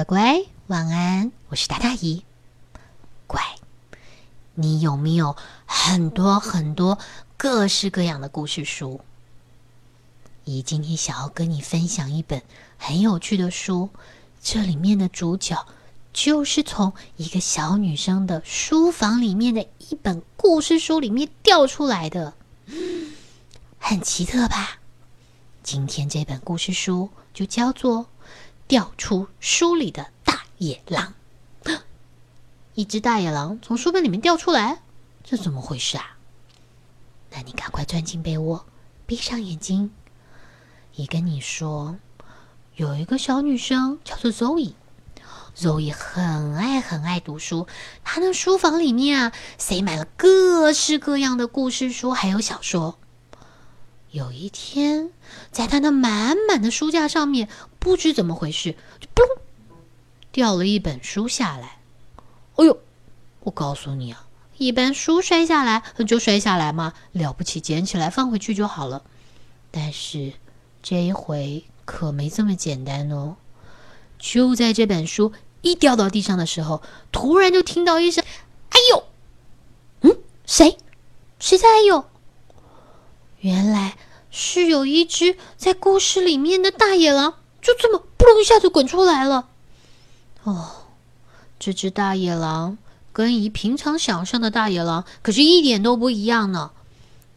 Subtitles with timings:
[0.00, 1.30] 乖乖，晚安！
[1.50, 2.24] 我是大大姨。
[3.26, 3.42] 乖，
[4.54, 6.98] 你有没有很多很多
[7.36, 9.02] 各式各样的故事书？
[10.44, 12.40] 姨今天想要跟你分享一本
[12.78, 13.90] 很有趣的书，
[14.42, 15.66] 这里面的主角
[16.14, 19.60] 就是从一个小女生的书房里面的
[19.90, 22.32] 一本故事书里面掉出来的，
[23.78, 24.78] 很奇特吧？
[25.62, 27.98] 今天这本故事书就叫做
[28.70, 31.14] 《掉出书里的大野狼》。
[32.74, 34.80] 一只大野狼从书本里面掉出来，
[35.24, 36.16] 这怎么回事啊？
[37.32, 38.64] 那你赶快钻进被窝，
[39.06, 39.90] 闭上眼睛。
[40.94, 41.96] 一跟你说，
[42.76, 47.66] 有一个小女生叫做 Zoe，Zoe 很爱很爱读书，
[48.04, 52.99] 她的书房里面啊塞满了各式各样的故事书，还有小说。
[54.10, 55.10] 有一天，
[55.52, 59.40] 在他那满满的书架上面，不知怎么回事，就嘣，
[60.32, 61.78] 掉了一本书下来。
[62.56, 62.78] 哎呦！
[63.42, 64.26] 我告诉你啊，
[64.58, 69.02] 一般书摔下来就摔下来嘛，了不起，捡起来放回去就好了。
[69.70, 70.34] 但是
[70.82, 73.36] 这一回可没这么简单哦。
[74.18, 78.22] 就在这本书一掉到地上的时候，突然就听到一声
[78.70, 79.04] “哎呦”，
[80.02, 80.76] 嗯，谁？
[81.38, 82.04] 谁在哎呦？
[83.38, 83.96] 原来
[84.30, 89.48] 是有一只在故事里面的大野狼，就这么扑隆一下子滚出来了。
[90.44, 90.70] 哦，
[91.58, 92.78] 这只大野狼
[93.12, 96.70] 跟以平常想象的大野狼可是一点都不一样呢。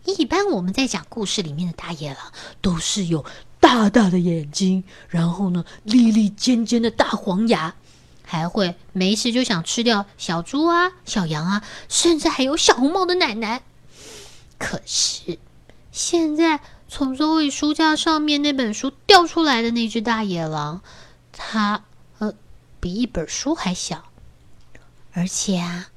[0.05, 3.25] 一般我们在讲故事里面的大野狼，都是有
[3.59, 7.73] 大大的眼睛，然后呢，利利尖尖的大黄牙，
[8.23, 13.63] 还会没事就想吃掉小猪啊、小羊啊，甚至还有小红帽的奶奶。
[14.59, 15.39] 可是。
[15.91, 16.59] 现在
[16.95, 20.83] 从周围书架上面那本书掉出来的那只大野狼，
[21.31, 21.83] 它
[22.19, 22.31] 呃
[22.80, 24.03] 比一本书还小，
[25.11, 25.88] 而且啊，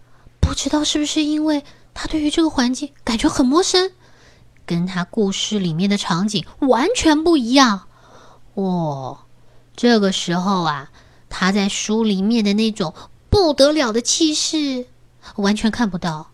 [0.41, 3.93] 不知道是不是因为它对于这个环境感觉很陌生，
[4.65, 7.89] 跟它故事里面的场景完全不一样。
[8.55, 9.19] 哦，
[9.77, 10.91] 这个时候啊，
[11.29, 12.95] 它在书里面的那种
[13.29, 14.87] 不得了的气势
[15.35, 16.31] 完全看不到，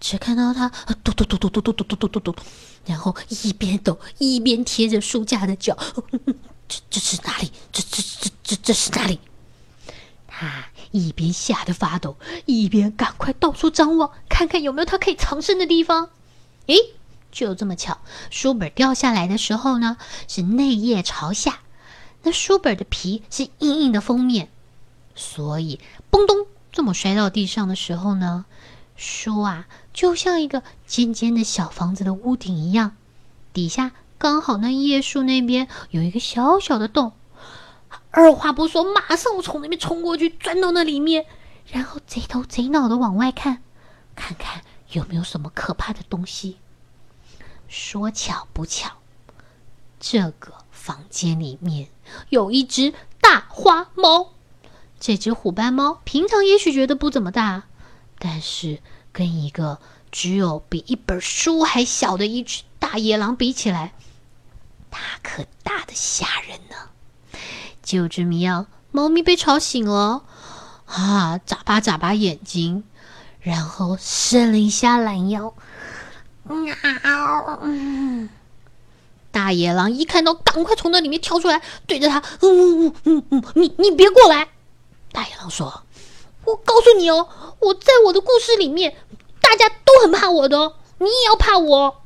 [0.00, 0.68] 只看到它
[1.02, 2.36] 嘟嘟嘟嘟嘟嘟嘟嘟嘟嘟。
[2.84, 5.76] 然后一边抖一边贴着书架的脚，
[6.68, 7.50] 这这是哪里？
[7.72, 9.18] 这这这这这是哪里？
[10.28, 16.10] 他一边吓得发抖，一边赶快到处张望，看看有没有他可以藏身的地方。
[16.66, 16.76] 诶，
[17.32, 17.98] 就这么巧，
[18.30, 19.96] 书本掉下来的时候呢，
[20.28, 21.58] 是内页朝下，
[22.22, 24.48] 那书本的皮是硬硬的封面，
[25.16, 25.80] 所以
[26.12, 28.44] 嘣咚这么摔到地上的时候呢。
[28.98, 32.94] 书啊，就像一个尖尖的小房子的屋顶一样，
[33.54, 37.14] 底下刚好那叶树那边有一个小小的洞。
[38.10, 41.24] 二话不说，马上从那边冲过去，钻到那里面，
[41.72, 43.62] 然后贼头贼脑的往外看，
[44.14, 46.58] 看看有没有什么可怕的东西。
[47.66, 48.98] 说巧不巧，
[49.98, 51.88] 这个房间里面
[52.28, 52.92] 有一只
[53.22, 54.34] 大花猫。
[55.00, 57.62] 这只虎斑猫平常也许觉得不怎么大。
[58.18, 58.80] 但是
[59.16, 59.78] 跟一个
[60.12, 63.94] 只有比一本书还小的一只大野狼比起来，
[64.90, 66.76] 它可大的吓人呢。
[67.82, 70.22] 就这么样，猫咪被吵醒了，
[70.84, 72.84] 啊，眨巴眨巴眼睛，
[73.40, 75.54] 然后伸了一下懒腰。
[76.44, 76.76] 喵！
[79.30, 84.48] 大野狼一看到，赶快从那里面跳出来，对着它，嗯嗯嗯嗯，你你别过来！
[85.10, 85.84] 大野狼说。
[86.46, 87.28] 我告诉你哦，
[87.60, 88.96] 我在我的故事里面，
[89.40, 92.02] 大家都很怕我的哦，你也要怕我。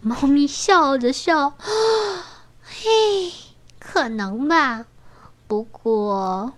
[0.00, 1.54] 猫咪笑着笑，
[2.62, 3.32] 嘿，
[3.78, 4.86] 可能吧。
[5.46, 6.52] 不过，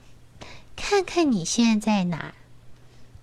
[0.75, 2.35] 看看你现在哪？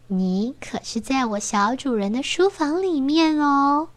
[0.07, 3.90] 你可是在我小主人的书房里面哦。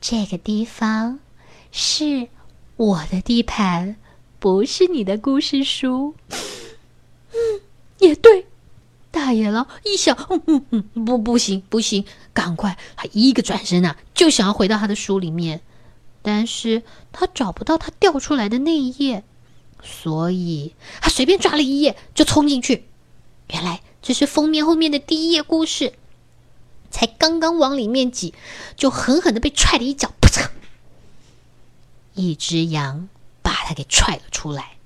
[0.00, 1.18] 这个地方
[1.72, 2.28] 是
[2.76, 3.96] 我的地盘，
[4.38, 6.14] 不是你的故事书。
[7.32, 7.60] 嗯，
[7.98, 8.46] 也对。
[9.12, 12.78] 大野狼一想，嗯嗯嗯，不，不行，不行，赶快！
[12.96, 15.60] 他一个转身啊，就想要回到他的书里面，
[16.22, 16.82] 但是
[17.12, 19.22] 他找不到他掉出来的那一页，
[19.82, 22.86] 所以他随便抓了一页就冲进去。
[23.50, 25.92] 原来这是封面后面的第一页故事，
[26.90, 28.32] 才刚刚往里面挤，
[28.76, 30.48] 就狠狠的被踹了一脚，噗嚓！
[32.14, 33.10] 一只羊
[33.42, 34.78] 把他给踹了出来。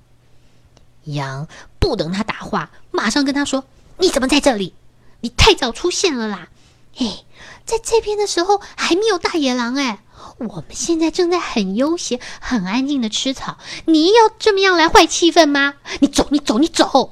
[1.05, 1.47] 羊
[1.79, 3.63] 不等他答话，马上跟他说。
[3.99, 4.73] 你怎么在这里？
[5.21, 6.49] 你太早出现了啦！
[6.93, 7.25] 嘿，
[7.65, 10.03] 在这边的时候还没有大野狼哎，
[10.37, 15.75] 我们现在正在很悠闲、很安静的吃草，你要这么样来坏气氛吗？
[16.01, 17.11] 你走，你走，你走！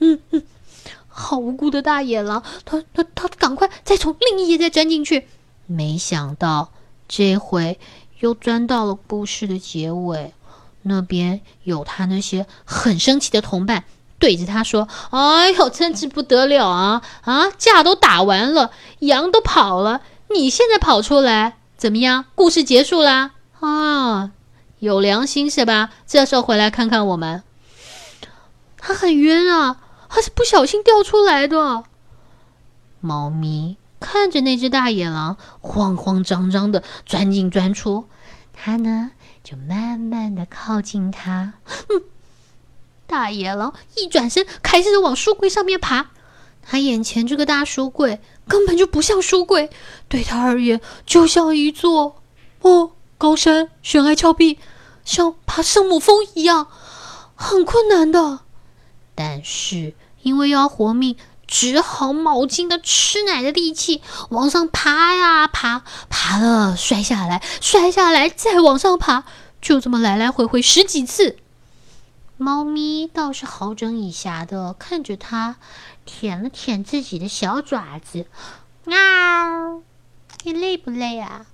[0.00, 0.42] 嗯嗯，
[1.08, 5.26] 好无辜的大野狼，他他他赶快再从另一页再钻进去。
[5.66, 6.72] 没想到
[7.08, 7.78] 这回
[8.20, 10.34] 又钻到了故事的结尾，
[10.82, 13.84] 那边有他那些很生气的同伴
[14.18, 17.50] 对着他说：“哎呦，真是不得了啊啊！
[17.56, 18.70] 架都打完了，
[19.00, 20.00] 羊都跑了，
[20.30, 22.24] 你现在跑出来怎么样？
[22.34, 24.32] 故事结束啦啊！
[24.80, 25.90] 有良心是吧？
[26.06, 27.42] 这时候回来看看我们。”
[28.80, 29.78] 他很冤啊，
[30.08, 31.84] 他是不小心掉出来的。
[33.00, 38.06] 猫咪看着那只大野狼慌慌张张的钻进钻出，
[38.52, 39.10] 它呢
[39.44, 41.54] 就慢慢的靠近它。
[41.88, 42.02] 嗯，
[43.08, 46.10] 大野狼一转身开始往书柜上面爬。
[46.62, 49.70] 他眼前这个大书柜根本就不像书柜，
[50.06, 52.22] 对他而言就像一座
[52.60, 54.58] 哦高山悬崖峭壁，
[55.02, 56.66] 像爬圣母峰一样，
[57.34, 58.40] 很困难的。
[59.14, 61.16] 但是因为要活命，
[61.46, 69.24] 只好卯尽了吃奶的力气往上爬呀爬，爬了摔下来，摔下来再往上爬，
[69.62, 71.38] 就这么来来回回十几次。
[72.40, 75.56] 猫咪倒是好整以暇的看着它，
[76.04, 78.26] 舔了舔自己的小爪子。
[78.84, 78.96] 喵，
[80.44, 81.46] 你累不累啊？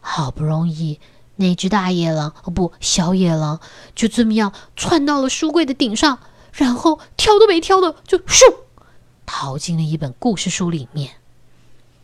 [0.00, 0.98] 好不容易，
[1.36, 3.60] 那只大野狼哦不小野狼，
[3.94, 6.18] 就这么样窜到了书柜的顶上，
[6.52, 8.56] 然后挑都没挑的就咻，
[9.24, 11.14] 逃进了一本故事书里面。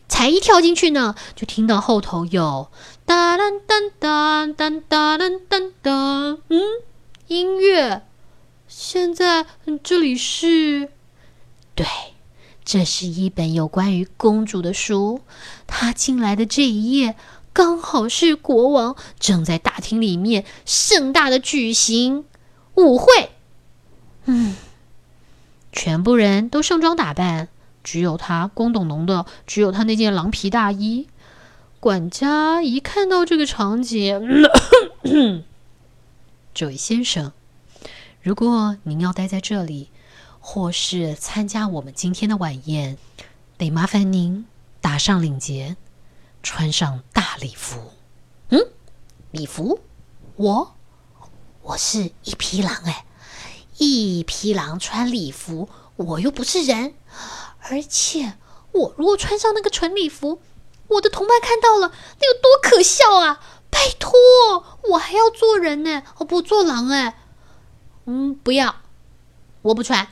[0.07, 2.71] 才一跳进去呢，就听到后头有
[3.05, 4.69] 哒啦噔哒哒
[5.17, 6.61] 啦噔噔，嗯。
[7.31, 8.01] 音乐。
[8.67, 9.45] 现在
[9.81, 10.89] 这里是，
[11.75, 11.85] 对，
[12.65, 15.21] 这是一本有关于公主的书。
[15.65, 17.15] 她进来的这一页。
[17.53, 22.23] 刚好是国王正在大厅里面盛大的举行
[22.75, 23.31] 舞会，
[24.23, 24.55] 嗯，
[25.73, 27.49] 全部人都盛装打扮，
[27.83, 31.07] 只有他光懂农的，只有他那件狼皮大衣。
[31.81, 34.21] 管家一看到这个场景，
[36.53, 37.33] 这位先生，
[38.21, 39.89] 如果您要待在这里，
[40.39, 42.97] 或是参加我们今天的晚宴，
[43.57, 44.45] 得麻烦您
[44.79, 45.77] 打上领结。
[46.43, 47.91] 穿上大礼服，
[48.49, 48.59] 嗯，
[49.29, 49.79] 礼服，
[50.37, 50.75] 我，
[51.61, 53.05] 我是一匹狼哎，
[53.77, 56.95] 一匹狼穿礼服，我又不是人，
[57.59, 58.33] 而且
[58.71, 60.41] 我如果穿上那个纯礼服，
[60.87, 63.39] 我的同伴看到了，那有多可笑啊！
[63.81, 64.13] 拜托，
[64.91, 67.15] 我还要做人呢，我不做狼哎，
[68.05, 68.75] 嗯，不要，
[69.63, 70.07] 我不穿，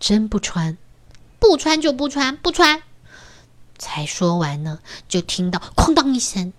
[0.00, 0.78] 真不穿，
[1.38, 2.82] 不穿就不穿，不穿。
[3.76, 6.54] 才说完呢，就听到哐当一声，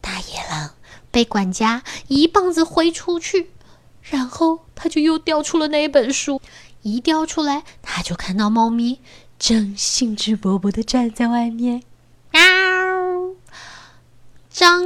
[0.00, 0.74] 大野狼
[1.10, 3.50] 被管家一棒子挥出去，
[4.02, 6.40] 然后他就又掉出了那一本书。
[6.82, 9.00] 一掉出来，他就看到猫咪
[9.36, 11.82] 正兴致勃勃的站在外面，
[12.30, 12.40] 喵，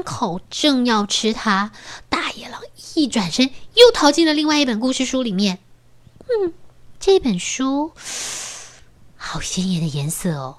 [0.03, 1.73] 口正要吃它。
[2.09, 2.61] 大野狼
[2.95, 5.59] 一转身，又逃进了另外一本故事书里面。
[6.21, 6.53] 嗯，
[7.01, 7.93] 这本书
[9.17, 10.59] 好鲜艳的颜色哦。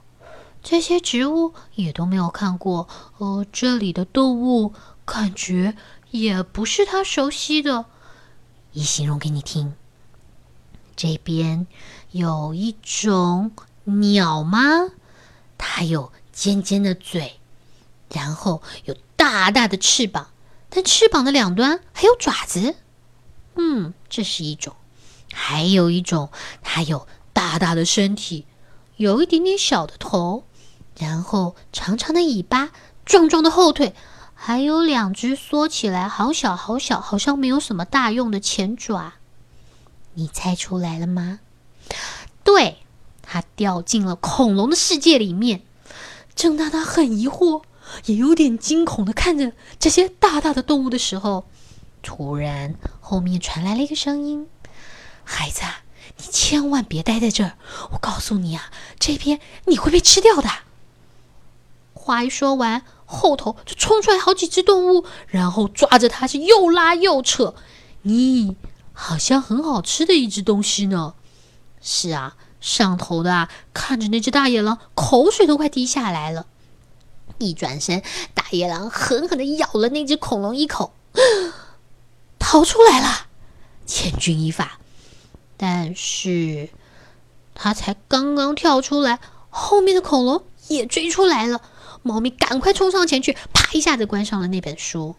[0.62, 2.88] 这些植物也都没有看过，
[3.18, 4.74] 呃，这里的动物
[5.04, 5.76] 感觉
[6.12, 7.86] 也不是他熟悉的。
[8.72, 9.74] 一形容给你听，
[10.96, 11.68] 这边
[12.12, 13.52] 有一种
[13.84, 14.60] 鸟吗？
[15.58, 17.40] 它有尖尖的嘴，
[18.10, 20.32] 然后有大大的翅膀，
[20.70, 22.76] 但翅膀的两端还有爪子。
[23.56, 24.76] 嗯，这是一种。
[25.34, 26.30] 还有一种，
[26.62, 28.46] 它有大大的身体，
[28.98, 30.44] 有一点点小的头。
[30.98, 32.72] 然后长长的尾巴，
[33.06, 33.96] 壮壮的后腿，
[34.34, 39.14] 还有两只缩起来好小好小，好像没有什么大用的前爪。
[40.16, 41.40] 你猜出来了吗？
[42.44, 42.80] 对，
[43.22, 45.62] 它掉进了恐龙的世界里面。
[46.36, 47.64] 正当他很疑惑，
[48.06, 51.46] 也有点惊恐的看着这些大大的动物的时候，
[52.02, 54.48] 突然后面传来了一个声音
[55.24, 55.62] ：“孩子，
[56.18, 57.58] 你千万别待在这儿！
[57.92, 60.50] 我告诉你啊，这边你会被吃掉的。”
[61.94, 67.56] 话一说完，后头就冲出来好几只动物，然后抓着它是又拉又扯。
[68.02, 68.58] 你
[68.92, 71.14] 好像很好吃的一只东西呢。
[71.82, 76.48] 是啊，上头的啊，看着那只大野狼，口水都快滴下来了。
[77.38, 78.02] 一转身，
[78.34, 80.94] 大野狼狠狠的咬了那只恐龙一口，
[82.40, 83.28] 逃出来了，
[83.86, 84.80] 千钧一发。
[85.58, 86.70] 但是，
[87.56, 91.62] 他才刚刚跳出来，后面的恐龙也追出来了。
[92.02, 95.16] 猫咪赶快冲上前去，啪一下子关上了那本书。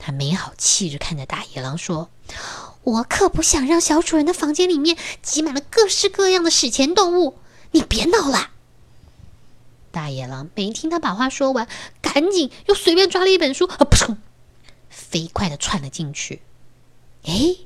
[0.00, 2.08] 他没好气着看着大野狼说
[2.82, 7.38] ：“我可不想让小主人的房间里面挤满了各式各样的史前动物。
[7.72, 8.50] 你别闹了！
[9.90, 11.66] 大野狼没听他把话说完，
[12.00, 14.16] 赶紧又随便抓了一本书，啊噗，
[14.88, 16.42] 飞快的窜了进去。
[17.24, 17.56] 哎，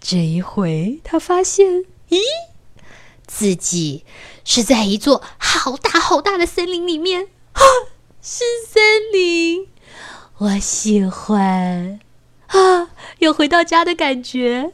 [0.00, 2.20] 这一回他发现，咦，
[3.26, 4.04] 自己
[4.44, 7.60] 是在一座好大好大的森林里面啊，
[8.22, 9.66] 是森林，
[10.38, 12.00] 我喜欢
[12.46, 14.72] 啊，有回到家的感觉。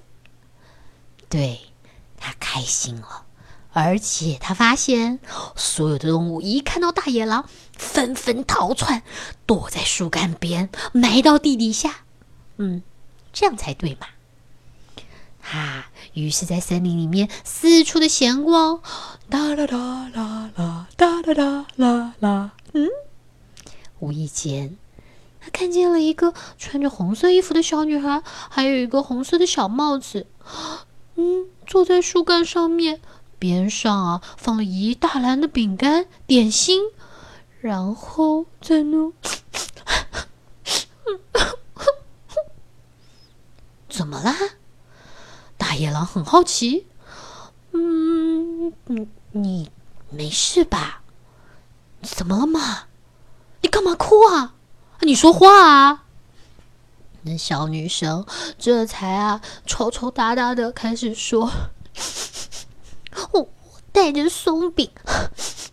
[1.29, 1.61] 对
[2.19, 3.24] 他开心了。
[3.75, 5.19] 而且他发现，
[5.57, 7.45] 所有的动物一看到大野狼，
[7.77, 9.03] 纷纷逃窜，
[9.47, 12.05] 躲在树干边，埋到地底下。
[12.57, 12.85] 嗯，
[13.33, 14.07] 这样才对嘛。
[15.41, 18.81] 哈，于是，在森林里面四处的闲逛，
[19.29, 19.77] 哒啦哒
[20.15, 22.53] 啦啦，哒啦哒啦啦。
[22.75, 22.89] 嗯，
[23.99, 24.77] 无意间，
[25.41, 30.29] 他看见了一个穿着红色衣服的小女孩，还有一个红色的小帽子。
[31.17, 33.01] 嗯，坐在树干上面。
[33.45, 36.81] 边上啊，放了一大篮的饼干点心，
[37.61, 39.13] 然后在那，
[43.87, 44.35] 怎么啦？
[45.59, 46.87] 大野狼很好奇。
[47.73, 49.71] 嗯，你你
[50.09, 51.03] 没事吧？
[52.01, 52.85] 怎么了嘛？
[53.61, 54.55] 你干嘛哭啊？
[55.01, 56.05] 你说话啊！
[57.25, 58.25] 那小女生
[58.59, 61.51] 这才啊，抽抽搭搭的开始说。
[63.95, 64.91] 带着松饼，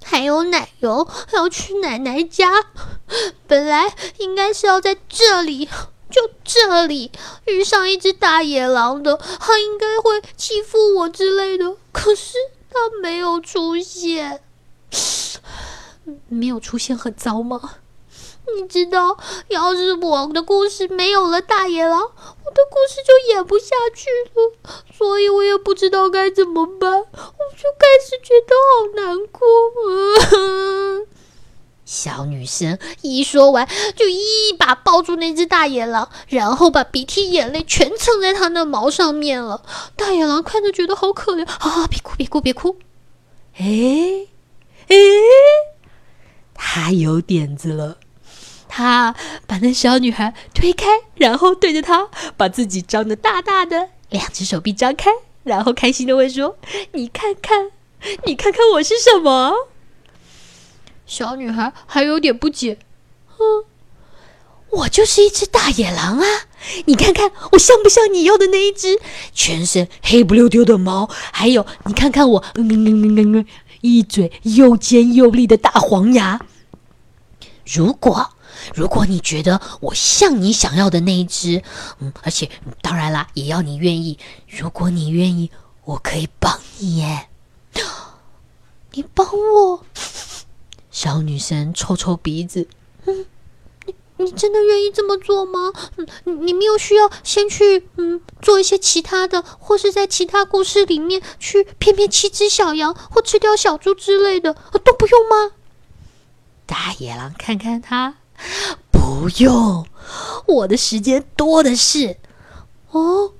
[0.03, 2.67] 还有奶油，要去奶奶家。
[3.47, 5.65] 本来应该是要在这里，
[6.11, 7.11] 就这里
[7.47, 11.75] 遇上一只大野狼的，他应该会欺负我之类的。
[11.91, 12.37] 可是
[12.69, 14.39] 他没有出现，
[16.27, 17.77] 没有出现很糟吗？
[18.57, 19.17] 你知道，
[19.47, 24.53] 要是我的故事没有了大野狼，我的故事就演不下去了。
[24.93, 29.41] 所以我也不知道该怎么办，我就开始觉得好难过。
[31.83, 33.67] 小女生一说完，
[33.97, 39.61] 就一把抱住那只大野狼，然后把鼻涕眼泪全蹭在它的毛上面了。
[39.97, 41.87] 大野狼看着觉得好可怜啊！
[41.89, 42.77] 别哭，别哭，别哭。
[43.57, 44.27] 哎
[44.87, 44.95] 哎，
[46.53, 47.97] 他有点子了。
[48.73, 49.13] 他
[49.45, 55.11] 把那小女孩推开，然后对着她，把自己张得大大的，两只手臂张开，
[55.43, 56.57] 然后开心的问说
[56.93, 57.71] ：“你看看，
[58.23, 59.53] 你看看我是什么？”
[61.05, 62.79] 小女孩还有点不解
[63.37, 63.65] ：“嗯，
[64.69, 66.25] 我就是一只大野狼啊！
[66.85, 68.97] 你看看我像不像你要的那一只？
[69.33, 73.45] 全身黑不溜丢的毛，还有你看看我，嗯嗯嗯嗯嗯，
[73.81, 76.39] 一嘴又尖又利的大黄牙。
[77.65, 78.31] 如果……”
[78.73, 81.61] 如果你觉得我像你想要的那一只，
[81.99, 82.49] 嗯，而且
[82.81, 84.17] 当然啦，也要你愿意。
[84.47, 85.51] 如果你愿意，
[85.85, 87.27] 我可以帮你耶。
[88.93, 89.85] 你帮我？
[90.91, 92.67] 小女生抽抽鼻子，
[93.05, 93.25] 嗯，
[93.85, 95.71] 你你真的愿意这么做吗？
[95.95, 104.53] 嗯，你没有需要先去嗯做一些其他的，或是在其他故事里面去骗骗七只小羊或吃掉小猪之类的，
[104.83, 105.53] 都不用吗？
[106.65, 108.15] 大野狼看看他。
[109.11, 109.85] 不用，
[110.47, 112.15] 我的时间多的是。
[112.91, 113.33] 哦，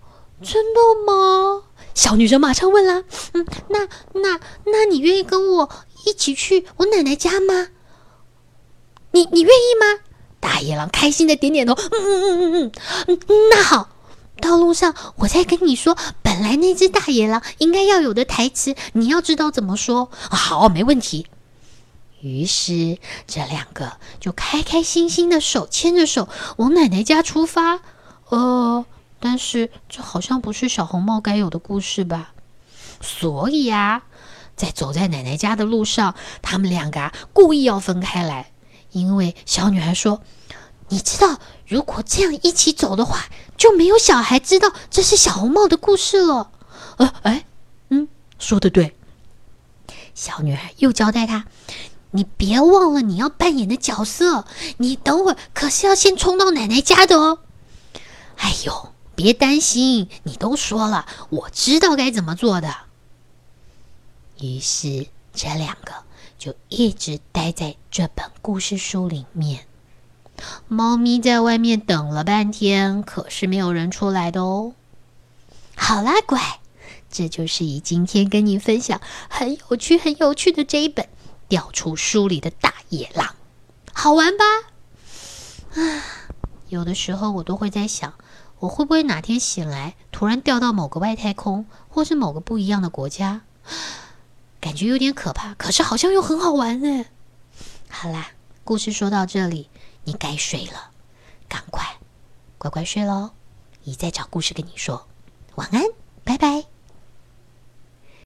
[0.44, 1.64] 真的吗？
[1.94, 3.04] 小女生马上问啦。
[3.32, 3.88] 嗯，那
[4.20, 5.70] 那那你愿意跟我
[6.06, 7.70] 一起去我奶奶家吗？
[9.12, 10.04] 你你愿意吗？
[10.42, 11.74] 大野狼开心的点点头。
[11.74, 12.72] 嗯嗯嗯嗯
[13.08, 13.90] 嗯，那好，
[14.42, 20.12] 道路上我再跟你说，本来那只大野狼应该要有的台词，你要知道怎么说。
[20.12, 21.28] 好，没问题。
[22.22, 27.82] 于是，这两个就开开心心的手牵着手往奶奶家出发。
[28.30, 28.86] 呃，
[29.20, 32.34] 但是这好像不是小红帽该有的故事吧？
[33.02, 34.04] 所以啊，
[34.56, 38.52] 在走在奶奶家的路上，他们两个啊故意要分开来，
[38.92, 40.22] 因为小女孩说
[40.90, 43.26] ：“你知道，如果这样一起走的话，
[43.58, 46.52] 就没有小孩知道这是小红帽的故事了。”
[46.98, 47.46] 呃，哎，
[47.90, 48.96] 嗯，说的对。
[50.14, 51.46] 小女孩又交代他。
[52.12, 54.46] 你别忘了你要扮演的角色，
[54.78, 57.40] 你等会儿可是要先冲到奶奶家的哦。
[58.38, 62.76] 哎呦，别担心，你都说了，我知道该怎么做的。
[64.40, 65.94] 于是这两个
[66.40, 69.66] 就一直待在这本故事书里面。
[70.68, 74.74] 猫咪在外面等了半天，可是没有人出来的哦。
[75.76, 76.60] 好啦，乖，
[77.12, 79.00] 这就是以今天跟你分享
[79.30, 81.08] 很有趣、很有趣的这一本。
[81.52, 83.36] 掉出书里的大野狼，
[83.92, 84.46] 好玩吧？
[85.76, 86.32] 啊，
[86.70, 88.14] 有的时候我都会在想，
[88.60, 93.42] 我会不会哪天醒来，突然掉到某个外太空，或是某个不一样的国家？
[94.62, 97.04] 感觉有点可怕，可是好像又很好玩呢。
[97.90, 98.30] 好啦，
[98.64, 99.70] 故事说到这里，
[100.06, 100.92] 你该睡了，
[101.50, 101.98] 赶快
[102.58, 103.32] 乖乖睡喽。
[103.84, 105.06] 姨再找故事跟你说，
[105.56, 105.84] 晚安，
[106.24, 106.64] 拜拜。